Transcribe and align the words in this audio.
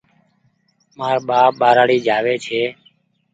مآر 0.97 1.17
ٻآپ 1.27 1.51
ٻآرآڙي 1.59 1.97
جآوي 2.07 2.35
ڇي 2.45 2.61